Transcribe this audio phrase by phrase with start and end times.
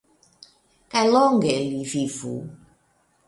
[0.93, 2.33] kaj longe li vivu!